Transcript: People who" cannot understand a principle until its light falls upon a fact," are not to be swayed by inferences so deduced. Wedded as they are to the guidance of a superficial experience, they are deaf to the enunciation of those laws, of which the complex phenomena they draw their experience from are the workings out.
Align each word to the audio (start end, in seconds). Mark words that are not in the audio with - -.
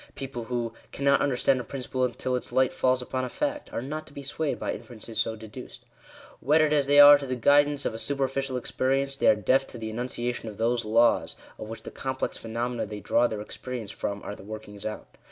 People 0.15 0.45
who" 0.45 0.73
cannot 0.91 1.21
understand 1.21 1.59
a 1.59 1.63
principle 1.63 2.03
until 2.03 2.35
its 2.35 2.51
light 2.51 2.73
falls 2.73 3.03
upon 3.03 3.23
a 3.23 3.29
fact," 3.29 3.71
are 3.71 3.83
not 3.83 4.07
to 4.07 4.13
be 4.13 4.23
swayed 4.23 4.57
by 4.57 4.73
inferences 4.73 5.19
so 5.19 5.35
deduced. 5.35 5.85
Wedded 6.41 6.73
as 6.73 6.87
they 6.87 6.99
are 6.99 7.19
to 7.19 7.27
the 7.27 7.35
guidance 7.35 7.85
of 7.85 7.93
a 7.93 7.99
superficial 7.99 8.57
experience, 8.57 9.15
they 9.15 9.27
are 9.27 9.35
deaf 9.35 9.67
to 9.67 9.77
the 9.77 9.91
enunciation 9.91 10.49
of 10.49 10.57
those 10.57 10.85
laws, 10.85 11.35
of 11.59 11.69
which 11.69 11.83
the 11.83 11.91
complex 11.91 12.35
phenomena 12.35 12.87
they 12.87 12.99
draw 12.99 13.27
their 13.27 13.41
experience 13.41 13.91
from 13.91 14.23
are 14.23 14.33
the 14.33 14.41
workings 14.41 14.87
out. 14.87 15.05